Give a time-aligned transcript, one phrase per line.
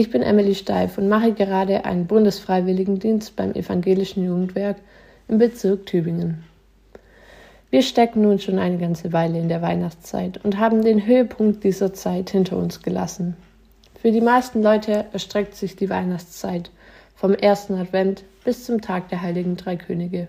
[0.00, 4.78] Ich bin Emily Steif und mache gerade einen Bundesfreiwilligendienst beim Evangelischen Jugendwerk
[5.28, 6.42] im Bezirk Tübingen.
[7.68, 11.92] Wir stecken nun schon eine ganze Weile in der Weihnachtszeit und haben den Höhepunkt dieser
[11.92, 13.36] Zeit hinter uns gelassen.
[14.00, 16.70] Für die meisten Leute erstreckt sich die Weihnachtszeit
[17.14, 20.28] vom ersten Advent bis zum Tag der heiligen drei Könige.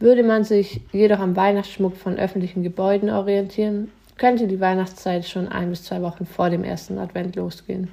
[0.00, 5.68] Würde man sich jedoch am Weihnachtsschmuck von öffentlichen Gebäuden orientieren, könnte die Weihnachtszeit schon ein
[5.68, 7.90] bis zwei Wochen vor dem ersten Advent losgehen.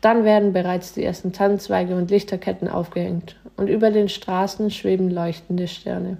[0.00, 5.68] Dann werden bereits die ersten Tannenzweige und Lichterketten aufgehängt und über den Straßen schweben leuchtende
[5.68, 6.16] Sterne.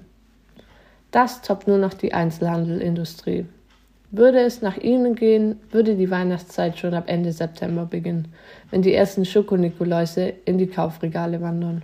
[1.10, 3.46] Das toppt nur noch die Einzelhandelindustrie.
[4.12, 8.28] Würde es nach ihnen gehen, würde die Weihnachtszeit schon ab Ende September beginnen,
[8.70, 11.82] wenn die ersten Schokonikoläuse in die Kaufregale wandern.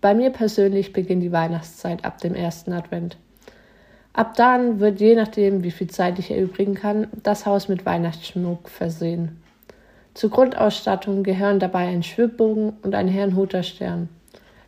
[0.00, 3.16] Bei mir persönlich beginnt die Weihnachtszeit ab dem ersten Advent.
[4.12, 8.68] Ab dann wird je nachdem, wie viel Zeit ich erübrigen kann, das Haus mit Weihnachtsschmuck
[8.68, 9.40] versehen.
[10.14, 14.08] Zur Grundausstattung gehören dabei ein Schwibbogen und ein Herrnhuter Stern,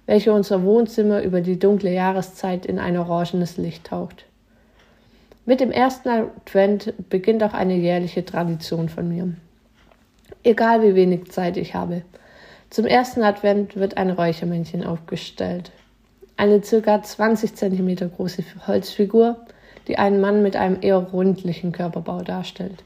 [0.04, 4.24] welcher unser Wohnzimmer über die dunkle Jahreszeit in ein orangenes Licht taucht.
[5.44, 9.34] Mit dem ersten Advent beginnt auch eine jährliche Tradition von mir.
[10.42, 12.02] Egal wie wenig Zeit ich habe.
[12.68, 15.70] Zum ersten Advent wird ein Räuchermännchen aufgestellt.
[16.36, 19.46] Eine circa 20 cm große Holzfigur,
[19.86, 22.82] die einen Mann mit einem eher rundlichen Körperbau darstellt.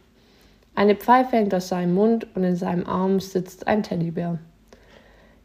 [0.80, 4.38] Eine Pfeife hängt aus seinem Mund und in seinem Arm sitzt ein Teddybär.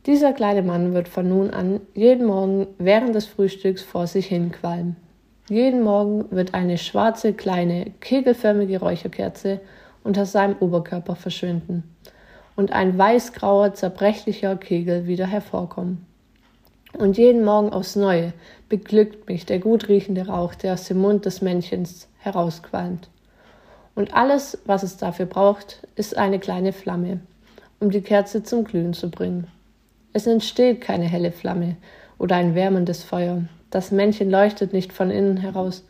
[0.05, 4.53] Dieser kleine Mann wird von nun an jeden Morgen während des Frühstücks vor sich hin
[4.53, 4.95] qualmen.
[5.49, 9.59] Jeden Morgen wird eine schwarze, kleine, kegelförmige Räucherkerze
[10.05, 11.83] unter seinem Oberkörper verschwinden
[12.55, 16.05] und ein weißgrauer, zerbrechlicher Kegel wieder hervorkommen.
[16.97, 18.31] Und jeden Morgen aufs Neue
[18.69, 23.09] beglückt mich der gut riechende Rauch, der aus dem Mund des Männchens herausqualmt.
[23.95, 27.21] Und alles, was es dafür braucht, ist eine kleine Flamme,
[27.79, 29.47] um die Kerze zum Glühen zu bringen.
[30.11, 31.77] Es entsteht keine helle Flamme
[32.17, 33.43] oder ein wärmendes Feuer.
[33.71, 35.85] Das Männchen leuchtet nicht von innen heraus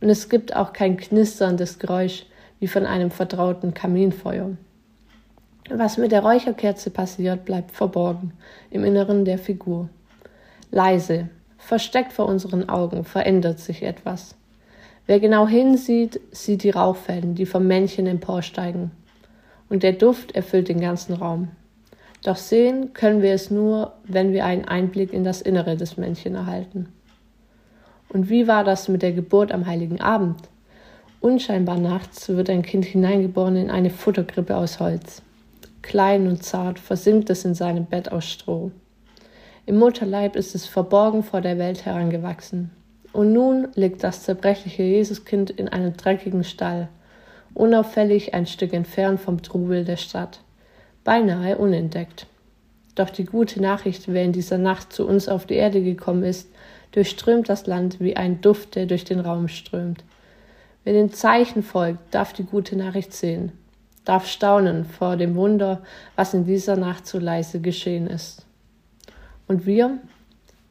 [0.00, 2.26] und es gibt auch kein knisterndes Geräusch
[2.60, 4.50] wie von einem vertrauten Kaminfeuer.
[5.70, 8.32] Was mit der Räucherkerze passiert, bleibt verborgen
[8.70, 9.88] im Inneren der Figur.
[10.70, 11.28] Leise,
[11.58, 14.34] versteckt vor unseren Augen, verändert sich etwas.
[15.08, 18.90] Wer genau hinsieht, sieht die Rauchfäden, die vom Männchen emporsteigen.
[19.70, 21.48] Und der Duft erfüllt den ganzen Raum.
[22.24, 26.34] Doch sehen können wir es nur, wenn wir einen Einblick in das Innere des Männchen
[26.34, 26.92] erhalten.
[28.10, 30.40] Und wie war das mit der Geburt am heiligen Abend?
[31.20, 35.22] Unscheinbar nachts wird ein Kind hineingeboren in eine Futterkrippe aus Holz.
[35.80, 38.72] Klein und zart versinkt es in seinem Bett aus Stroh.
[39.64, 42.72] Im Mutterleib ist es verborgen vor der Welt herangewachsen.
[43.18, 46.88] Und nun liegt das zerbrechliche Jesuskind in einem dreckigen Stall,
[47.52, 50.38] unauffällig ein Stück entfernt vom Trubel der Stadt,
[51.02, 52.28] beinahe unentdeckt.
[52.94, 56.48] Doch die gute Nachricht, wer in dieser Nacht zu uns auf die Erde gekommen ist,
[56.92, 60.04] durchströmt das Land wie ein Duft, der durch den Raum strömt.
[60.84, 63.50] Wer den Zeichen folgt, darf die gute Nachricht sehen,
[64.04, 65.82] darf staunen vor dem Wunder,
[66.14, 68.46] was in dieser Nacht so leise geschehen ist.
[69.48, 69.98] Und wir,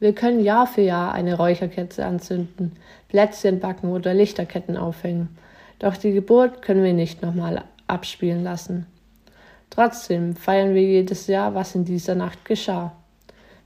[0.00, 2.76] wir können Jahr für Jahr eine Räucherkerze anzünden,
[3.08, 5.36] Plätzchen backen oder Lichterketten aufhängen.
[5.78, 8.86] Doch die Geburt können wir nicht nochmal abspielen lassen.
[9.70, 12.92] Trotzdem feiern wir jedes Jahr, was in dieser Nacht geschah.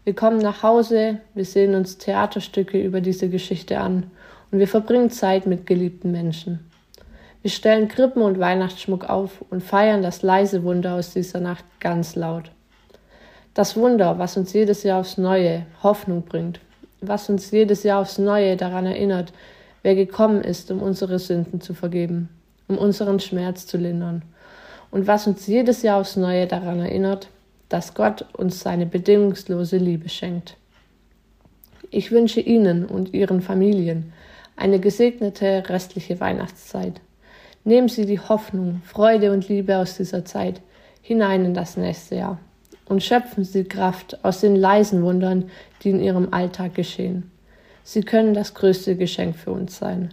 [0.05, 4.11] Wir kommen nach Hause, wir sehen uns Theaterstücke über diese Geschichte an
[4.51, 6.71] und wir verbringen Zeit mit geliebten Menschen.
[7.43, 12.15] Wir stellen Krippen und Weihnachtsschmuck auf und feiern das leise Wunder aus dieser Nacht ganz
[12.15, 12.51] laut.
[13.55, 16.61] Das Wunder, was uns jedes Jahr aufs Neue Hoffnung bringt,
[17.03, 19.35] was uns jedes Jahr aufs Neue daran erinnert,
[19.83, 22.31] wer gekommen ist, um unsere Sünden zu vergeben,
[22.67, 24.23] um unseren Schmerz zu lindern.
[24.91, 27.29] Und was uns jedes Jahr aufs Neue daran erinnert,
[27.69, 30.57] dass Gott uns seine bedingungslose Liebe schenkt.
[31.91, 34.15] Ich wünsche Ihnen und Ihren Familien
[34.57, 37.03] eine gesegnete restliche Weihnachtszeit.
[37.65, 40.63] Nehmen Sie die Hoffnung, Freude und Liebe aus dieser Zeit
[41.03, 42.39] hinein in das nächste Jahr
[42.93, 45.51] und schöpfen Sie Kraft aus den leisen Wundern,
[45.83, 47.31] die in Ihrem Alltag geschehen.
[47.85, 50.11] Sie können das größte Geschenk für uns sein.